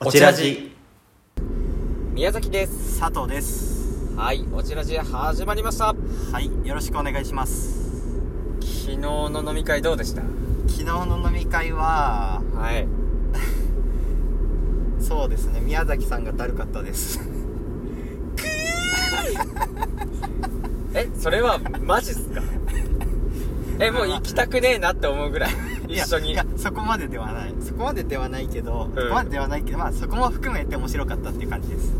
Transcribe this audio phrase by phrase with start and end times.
[0.00, 0.74] おちらじ。
[2.12, 3.00] 宮崎です。
[3.00, 4.14] 佐藤です。
[4.16, 5.94] はいおちらじ始まりました。
[6.32, 8.12] はいよろしくお願いします。
[8.60, 10.22] 昨日の飲み会どうでした？
[10.68, 12.86] 昨日の飲み会ははい。
[15.02, 17.20] そうですね宮崎さんがだるかったです。
[20.94, 22.42] えそれはマジっすか？
[23.78, 25.50] えもう行きたくねえなって思うぐらい
[25.88, 26.32] 一緒に。
[26.32, 27.54] いやそこまでではない。
[27.60, 29.02] そこまでではないけど、うん。
[29.02, 31.92] そこまでではないけどまあそこも含めて面白かったっていう感じです。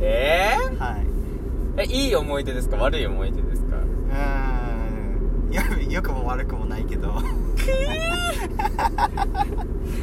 [0.00, 1.86] えはい。
[1.88, 2.76] ー、えいい思い出ですか？
[2.76, 3.76] 悪い思い出ですか？
[3.76, 5.86] うーん。
[5.88, 7.14] よよくも悪くもないけど。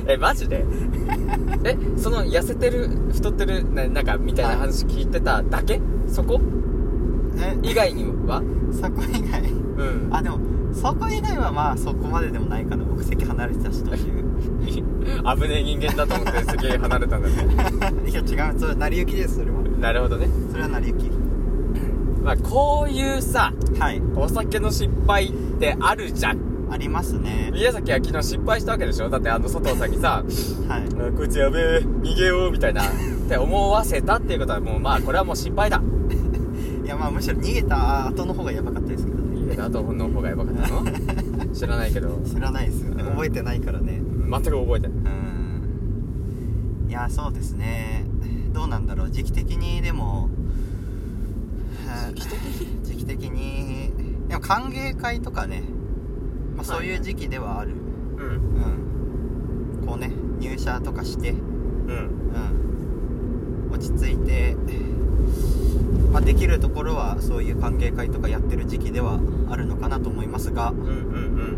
[0.07, 0.65] えマジで？
[1.63, 5.79] えその痩せてる太ってるななんかみたいな話聞いてただけ？
[6.07, 6.39] そこ？
[7.37, 7.57] え？
[7.61, 8.41] 以外には？
[8.71, 9.41] そこ以外。
[9.41, 10.09] うん。
[10.11, 10.39] あでも
[10.73, 14.23] そこ以外はまあそこまででもないかな僕席離れてたしという。
[15.35, 17.33] 危ねえ人間だと思って席離れたんだね。
[18.09, 18.59] いや違う。
[18.59, 20.27] それ成り行きですそれはなるほどね。
[20.51, 21.11] それは成り行き。
[22.23, 24.01] まあこういうさはい。
[24.15, 26.37] お酒の失敗ってあるじゃん。
[26.71, 27.51] ありますね。
[27.53, 29.09] 宮崎は昨日失敗したわけでしょ？
[29.09, 30.23] だってあの佐藤さんにさ
[30.67, 30.81] はい。
[30.81, 32.81] あこいつやべえ逃げようみたいな。
[32.83, 32.85] っ
[33.29, 35.81] て思わせたっていうことはもうまあこれはもう失敗だ。
[36.83, 39.17] いやまあむしろ逃げた後の方がやばかったですけど
[39.55, 40.83] ね逃げた後の方がやばかったの
[41.53, 42.21] 知らないけど。
[42.25, 42.95] 知らないですよ。
[42.95, 43.09] ねうん。
[43.11, 44.01] 覚えてないからね。
[44.29, 44.97] 全く覚えてない。
[46.85, 46.89] うん。
[46.89, 48.05] いやそうですね。
[48.53, 49.11] どうなんだろう。
[49.11, 50.29] 時期的にでも
[52.13, 52.39] 時期的
[52.83, 53.91] 時期的に
[54.29, 55.63] でも歓迎会とかね、
[56.55, 57.71] まあ、そういう時期ではある、
[58.17, 59.81] うん。
[59.81, 59.87] うん。
[59.87, 61.31] こうね入社とかして。
[61.31, 61.39] うん。
[61.89, 61.91] う
[63.71, 63.73] ん。
[63.73, 64.55] 落ち着いて、
[66.11, 70.69] まあ、できるところはそういう歓迎会とかやってる時期ではあるのかなと思いますが。
[70.69, 71.57] うんうん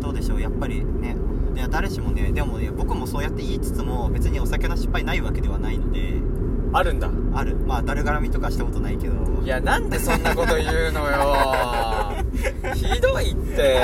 [0.00, 0.40] どうでしょう？
[0.40, 1.16] やっぱりね。
[1.54, 2.30] いや誰しもね。
[2.32, 6.00] でもね僕もそうやって言いつつも別にお酒の失敗ないわけではないので。
[6.00, 6.34] うん
[6.76, 7.08] あるんだ。
[7.34, 7.54] ある。
[7.54, 9.14] まあだるがらみとかしたことないけど。
[9.44, 12.12] いやなんでそんなこと言うのよ。
[12.74, 13.78] ひどいって。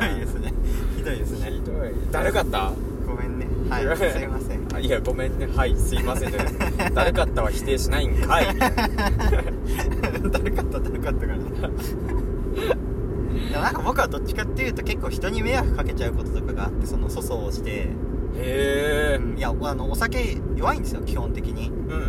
[0.00, 0.52] どいですね。
[0.96, 1.50] ひどいですね。
[1.52, 1.92] ひどい。
[2.10, 2.72] だるかった？
[3.06, 3.46] ごめんね。
[3.70, 3.96] はい。
[3.96, 4.43] すいません。
[4.43, 4.43] あ
[4.84, 5.46] いやごめんね。
[5.46, 6.38] はいすいませんね。
[6.94, 8.54] だるかったは否定しないんかい。
[8.54, 8.86] みたいな
[10.28, 11.44] だるかっただるかったからね
[13.48, 17.88] いやなんか僕はどっちかっていうと結構人に迷惑かけちゃうこととかがあってその粗相をして、へ
[18.36, 19.20] え。
[19.38, 21.70] いやあのお酒弱いんですよ基本的に。
[21.70, 22.00] うんうんうん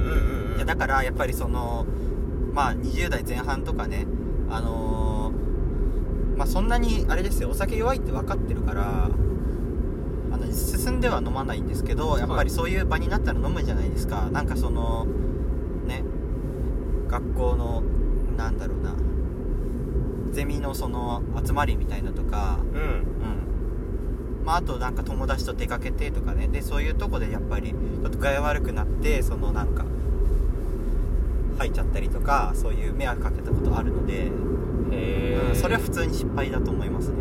[0.52, 0.56] うん。
[0.58, 1.86] いやだからやっぱりその
[2.54, 4.06] まあ20代前半とかね
[4.50, 9.10] あのーまあそんなにあれですよお酒弱いって分かってるから
[10.54, 14.30] 進んでは飲まないんですけどやっぱりそういう場になったら飲むじゃないですか。
[14.32, 15.06] なんかその
[15.86, 16.04] ね
[17.08, 17.84] 学校の
[18.38, 18.96] なんだろうな。
[20.32, 22.82] ゼミのその集まりみたいなとかうん。
[22.82, 24.46] うん。
[24.46, 26.48] まあ、あとなんか友達と出かけてとかね。
[26.48, 29.86] でそういうとこでやっぱりちょっと具合悪くなってそのなんか
[31.58, 37.16] 吐いちゃったりとかそういう迷惑かけたことあるので、うんそれは普通に失敗だと思いますね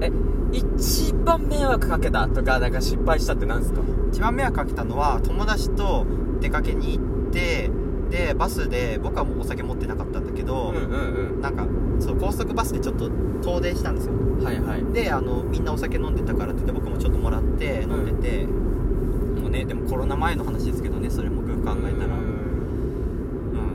[0.00, 0.10] え
[0.52, 3.82] 一番迷惑かけたとかなんか失敗したって何ですか？
[4.12, 6.06] 一番迷惑かけたのは友達と
[6.40, 7.70] 出かけに行って
[8.10, 11.66] でバスで僕はもうお酒持ってなかったんだけど、うんうんなんか
[12.00, 13.10] そう高速バスでちょっと
[13.42, 14.12] 遠出したんですよ。
[14.14, 14.84] うんはいはい。
[14.92, 22.14] であのみんなお酒飲んでたからって言って僕もちょっともらって飲んでて、もうねでもコロナ前の話ですけどねそれもよく考えたら。
[22.14, 22.27] うんうん、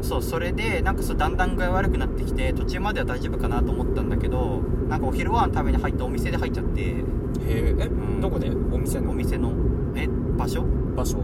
[0.04, 6.82] そうそれでなんかそうだんだん具合悪くなってきて途中までは大丈夫かなと思ったんだけどなんかお昼ご飯食べに入ったお店で入っちゃって。
[6.82, 6.96] へ
[7.48, 8.22] ええ、ん。
[8.22, 8.50] どこで？
[8.50, 9.12] お店の？
[9.12, 9.54] お店の
[9.96, 10.64] え場所？
[10.96, 11.18] 場所。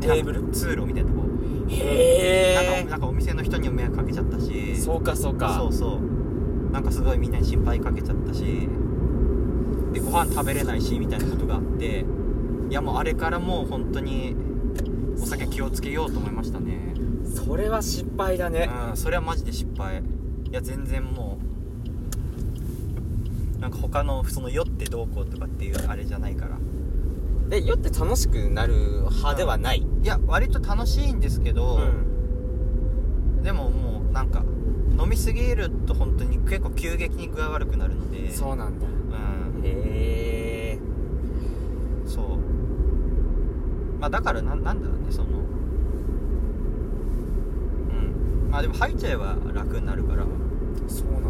[0.00, 0.50] テーブル？
[0.50, 1.24] 通路みたいなとこ。
[1.68, 4.76] へなんかなんかお店の人にも迷惑かけちゃったし。
[4.76, 5.54] そうかそうか。
[5.54, 6.72] そうそう。
[6.72, 8.68] なんかすごいみんなに心配かけちゃったし。
[9.92, 12.04] でご飯食べれないしみたいなことがあって。
[12.68, 14.34] いやもうあれからもう本当に
[15.22, 16.94] お酒気をつけようと思いましたね
[17.26, 18.70] それは失敗だね。
[18.90, 20.02] うんそれはマジで失敗。
[20.50, 21.38] いや全然も
[23.58, 26.56] うなんか他のその酔ってどうこうとかっていうあれじゃないから。
[27.48, 29.78] で酔って楽しくなる派ではない？
[30.02, 31.80] いや割と楽しいんですけど、
[33.42, 34.44] でももうなんか
[34.98, 38.32] 飲みすぎると本当に結構急激に具合悪くなるので。
[38.32, 38.86] そうなんだ。
[38.86, 38.90] う
[39.60, 39.64] ん。
[39.64, 39.70] へ
[40.74, 40.78] え。
[42.06, 42.24] そう。
[44.00, 45.46] まあだからなんなんだろうねそのうん
[48.50, 50.24] まあでも吐いちゃえば楽になるから。
[50.88, 51.26] そうなんう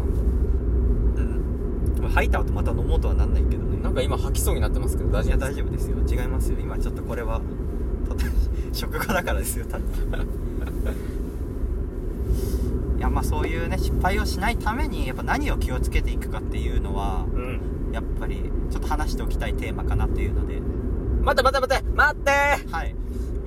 [1.99, 2.01] ん。
[2.01, 3.77] まあ吐いた後また飲もうとはなんないけどね。
[3.77, 5.39] だなんか今吐きそうになってますけど大丈夫です？
[5.39, 5.97] 大丈夫ですよ。
[6.21, 6.57] 違いますよ。
[6.59, 7.41] 今ちょっとこれは
[8.73, 9.83] 食後だからですよただ
[12.97, 17.59] いやまあそういうね失敗をしないためにやっぱ何を気をつけていくかっていうのはうん。
[17.93, 20.61] やっぱりちょっと話しておきたいテーマかなっていうので。
[21.23, 22.31] 待って待って待って待って！
[22.71, 22.95] はい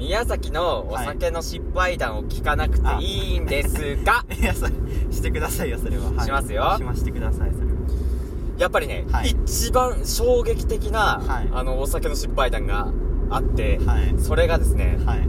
[0.00, 4.42] 宮崎のお酒の失敗談を聞かなくていいんですが、い。
[4.42, 4.72] やそれ
[5.10, 6.24] してくださいよそれは、はい。
[6.24, 6.74] しますよ。
[6.78, 7.70] しましてくださいそれは。
[8.56, 9.30] やっぱりね、はい。
[9.30, 11.48] 一番衝撃的な、はい。
[11.52, 12.90] あの、お酒の失敗談が
[13.28, 14.14] あって、はい。
[14.18, 15.28] それがですね、はい。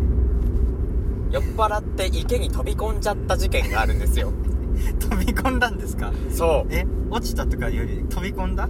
[1.34, 4.32] 酔っ払って池に飛び込んじゃった事件があるんですよ。
[5.02, 6.14] 飛び込んだんですか？
[6.30, 6.74] そう。
[6.74, 8.70] え落ちたとかより飛び込んだ？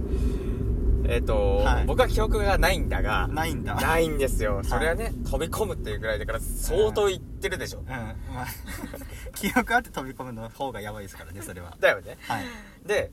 [1.08, 1.84] えっ、と、はい。
[1.86, 3.74] 僕は記憶がないんだが、ないんだ。
[3.74, 4.60] ないんですよ。
[4.64, 7.80] それはね、飛び込むっていうぐらいだから相当言ってるでしょ。
[7.80, 7.86] うん。
[7.86, 7.96] ま
[8.42, 8.46] あ
[9.34, 11.76] 記憶あって飛び込むの方がやばいですからねそれは。
[11.80, 12.18] だよね。
[12.22, 12.44] はい。
[12.86, 13.10] で、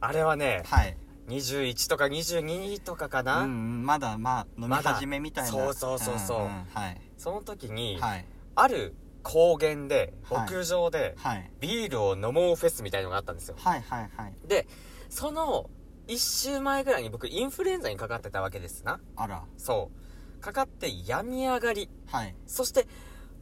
[0.00, 0.96] あれはね、はい。
[1.28, 5.50] 21とか22とかかな、うんまだまあ飲みまだ始めみたいな。
[5.50, 6.38] そうそうそうそう。
[6.40, 6.66] んん。
[6.72, 7.00] はい。
[7.16, 8.24] その時に、はい。
[8.54, 10.52] ある高原で、はい。
[10.52, 11.50] 牧場で、はい。
[11.60, 13.56] ビールを飲もうフェスみたいのがあったんですよ。
[13.58, 14.34] はいはいはい。
[14.48, 14.66] で、
[15.10, 15.68] その、
[16.08, 18.98] 一週前ぐらいに僕インフルエンザにかかってたわけですな。
[19.14, 19.42] あら。
[19.58, 19.90] そ
[20.38, 20.40] う。
[20.40, 21.90] かかって病み上がり。
[22.06, 22.34] はい。
[22.46, 22.86] そして、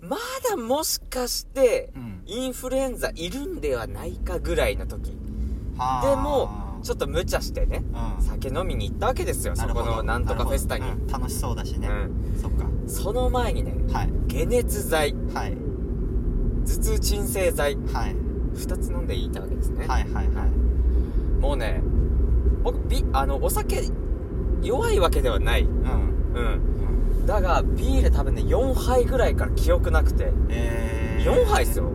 [0.01, 0.17] ま
[0.51, 2.23] だもしかして、うん。
[2.27, 5.17] インフルエンザいるんではないかぐらいの時。
[5.79, 6.11] はあ。
[6.11, 7.85] でも、ちょっと無茶してね、
[8.19, 8.23] うん。
[8.23, 9.55] 酒飲みに行ったわけですよ。
[9.55, 10.89] そこのなんとかフェスタに。
[10.89, 11.07] うん。
[11.07, 12.67] 楽しそうだしね、うそっか。
[12.89, 14.11] その前にね、はい。
[14.29, 15.57] 解熱剤、はい。
[16.65, 18.17] 頭痛鎮静剤、はい。
[18.55, 19.87] 二つ飲んでいたわけですね。
[19.87, 20.49] はいはいはい。
[21.41, 21.83] もうね、
[22.67, 23.81] 僕、ビ、あの、お酒、
[24.61, 25.63] 弱いわけではない。
[25.63, 25.73] うん
[26.35, 27.27] うん。
[27.27, 30.33] だが、ビール多分ね、4杯ぐらいから記憶なくて。
[30.49, 31.93] えー、4杯っすよ。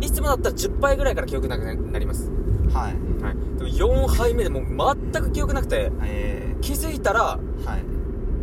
[0.00, 2.30] いつもだったら10杯ぐらいから記憶なくなります。
[2.72, 3.34] はいはい。
[3.58, 7.82] でも4杯目でもう全く記憶なくて、え気づいたら、ー、はい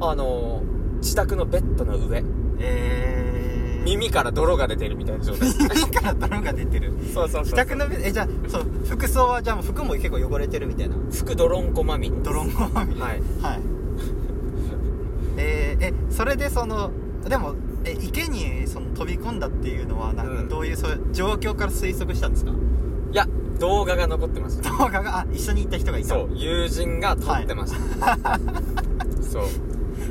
[0.01, 0.75] あのー
[1.05, 2.23] 自宅のベッドの上、
[2.59, 3.24] えー、
[3.85, 5.47] 耳から泥が出てるみたいな状態。
[5.49, 7.43] 耳から泥が出てるそうそうそう。
[7.43, 12.23] 自宅のえじゃあそう服装はじゃあ服も結構汚れてるみたいな服泥んこまみれです。
[12.23, 13.59] 泥んこまみれはいはい
[15.37, 16.91] えー、えそれでその
[17.27, 17.53] でも
[17.83, 22.51] え池にその飛び込んだっていうのはなんかうんどういうそういう状況から推測したんですか？
[23.11, 23.27] いや、
[23.59, 24.69] 動画が残ってました。
[24.69, 28.39] 動画があ一緒に行った人がいたそう、友人が撮ってました。
[29.21, 29.43] そう。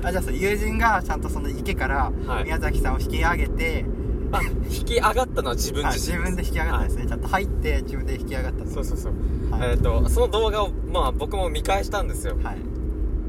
[0.05, 3.85] あじゃあそう友人がちゃんとその池からはい宮崎さんを引き上げて、
[4.33, 9.13] あ、引き上がったのは自分あ自身自分で引き上がったんですね、ちゃんと入って自分で引き上がったんですそうそうそう。
[9.51, 12.37] はいえっ、と、その動画を、まあ僕も見返したんですよ。
[12.43, 12.59] はい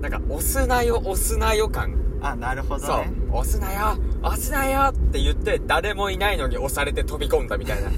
[0.01, 1.95] なんか、押すなよ、押すなよ感。
[2.21, 3.13] あなるほどそうね。
[3.31, 7.89] 押すなよ、押すなよって言って、誰もいないのに押されて飛び込んだみたいな。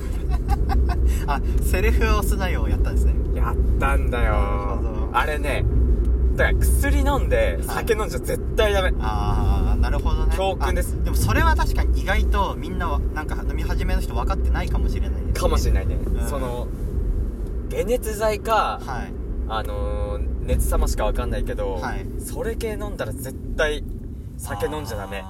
[1.33, 4.39] あセルフ押すなよをやったんですねやったんだなるほ
[4.75, 4.81] よ
[5.11, 5.17] ど。
[5.17, 5.65] あれね、
[6.37, 8.93] だから薬飲んで、酒飲んじゃ絶対ダメ。
[9.01, 10.35] ああなるほどね。
[10.35, 10.95] 教訓です。
[11.01, 15.95] あでもそれは確かに意外とみんなはなんか飲み始めの人分かってないかもしれないです、ね、かもしれないね。
[15.95, 16.29] うん。
[16.29, 16.67] その、
[17.71, 19.13] 解熱剤か、はい。
[19.49, 22.05] あのー、熱さましかわかんないけど、はい。
[22.19, 23.83] それ系飲んだら絶対
[24.37, 25.23] 酒飲んじゃダメ。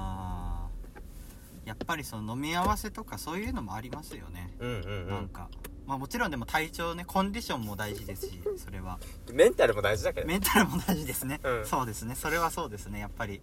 [1.65, 5.09] やっぱりその飲み合わせとかそういうのもありますよね、うんうんうん。
[5.09, 5.49] なんか
[5.87, 8.99] まあもちろんでも体調ねコンディションも大事ですしそれは。
[9.31, 10.27] メンタルも大事だけど。
[10.27, 11.65] メンタルも大事ですね、うん。
[11.65, 12.13] そうですね。
[12.13, 12.99] それはそうですね。
[12.99, 13.41] やっぱり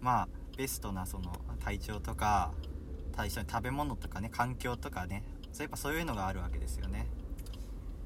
[0.00, 2.52] まあベストなその体調とか
[3.12, 5.22] 対象に食べ物とかね環境とかね
[5.52, 7.06] そういえばそういうのがあるわけですよね。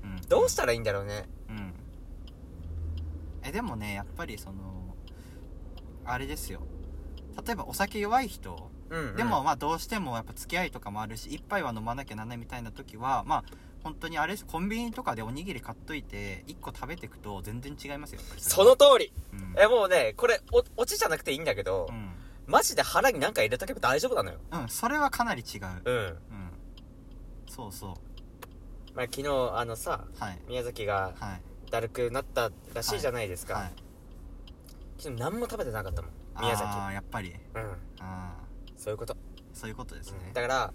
[0.05, 0.29] うん。
[0.29, 1.25] どうしたらいいんだろうね。
[1.49, 1.75] うん。
[3.43, 4.95] えでもねやっぱりその
[6.05, 6.61] あれですよ。
[7.47, 9.17] 例えばお酒弱い人うん、うん。
[9.17, 13.45] でも、まあどうしてもやっぱ付き合いとかもあるし一杯は飲まなきゃなんないみたいな時はまあ
[13.83, 19.13] 本当にあれコンビニとかでおにぎり買っといて1個食べていくと全然違いますよその通り。
[19.33, 22.11] うんえ、もうね、これ、お、オチじゃなくていいんだけど、うん、
[22.47, 24.39] マジで腹に何か入れとけば大丈夫なのよ。
[24.51, 25.97] うん、それはかなり違ううん。
[25.97, 26.19] うん
[27.49, 27.91] そうそう
[28.95, 33.55] まあ、昨日、あのさ、はい宮崎がはいだるくなったらしいじゃないですか。
[33.55, 33.73] はい
[34.99, 36.11] 昨日何も食べてなかったもん。
[36.41, 36.69] 宮崎。
[36.69, 37.63] ああやっぱりうん。
[37.63, 38.52] ああ
[38.83, 39.17] そういうこと。
[39.55, 40.73] そういうことですねだから、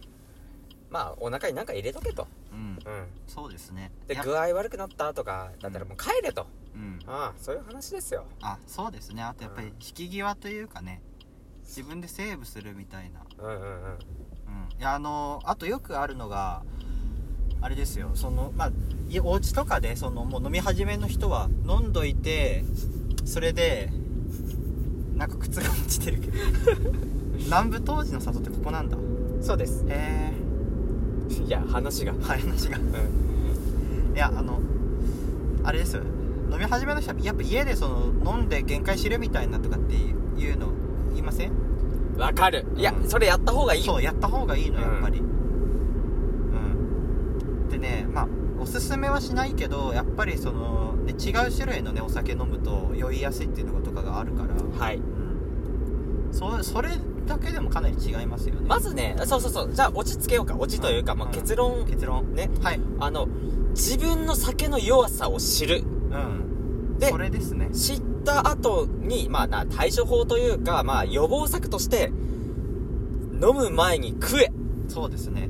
[0.91, 2.27] まあ、お腹に何か入れとけと。
[2.53, 3.07] うんうん。
[3.27, 6.47] そうですねで、具合悪くなったとか、だったらもう帰れと。
[6.73, 8.25] うんああ、そういう話ですよ。
[8.41, 11.01] あそうですねあとやっぱり引き際というかね
[11.63, 13.67] 自分でセーブするみたいなうんうんうん。
[13.67, 13.97] うん
[14.79, 16.63] いやあのあとよくあるのが
[17.61, 18.71] あれですよそのまあ
[19.09, 22.63] いお家とかでそのもう飲み始めの人は飲んどいて
[23.25, 23.89] それで
[25.15, 26.33] なんか靴が落ちてるけど
[27.49, 28.97] 南部当時の里ってここなんだ
[29.41, 29.85] そうです。
[29.87, 30.33] へ
[31.45, 32.13] いや、話が。
[32.19, 34.15] えはい話がうん。
[34.15, 34.59] いやあの
[35.63, 36.01] あれですよ
[36.51, 40.69] 飲み始めの人はやっぱ家でその飲んで限界知るみたいなとかっていうの
[41.09, 41.51] 言いません？
[42.17, 42.65] わかる。
[42.75, 43.93] いや、うんそれやった方がいいよ。
[43.93, 48.27] そうやった方がいいのやっぱりうん、でねまあ
[48.59, 54.95] おすすめはしないけどやっぱりその、ね、違う種類のねお酒飲むと酔いやすいっていうのとかがあるから、はい。
[54.97, 56.89] うん、そそれ
[57.27, 58.61] だけでもかなり違いますよね。
[58.67, 59.73] まずねそうそうそう。
[59.73, 60.55] じゃあ落ち着けようか。
[60.57, 61.33] 落ちというか、まあ、うん。
[61.33, 62.33] 結論結論。
[62.33, 62.49] ね。
[62.63, 62.79] はい。
[62.99, 63.27] あの
[63.71, 65.83] 自分の酒の弱さを知る。
[65.83, 66.97] うん。
[66.97, 67.69] でそれですね。
[67.71, 72.11] 知った後にまあな対処法というかまあ予防策として
[73.33, 74.51] 飲む前に食え。
[74.87, 75.49] そうですね。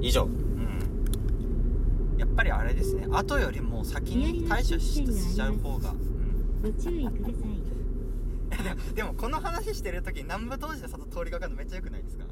[0.00, 0.24] 以上。
[0.24, 2.18] うん。
[2.18, 3.06] やっぱりあれですね。
[3.10, 7.63] 後よりも先に対処ししちゃう方が、うん、ご注意ください。
[8.64, 12.24] でもでもこの話してる時南部当時で里通りかかるのめっちゃよくないですか？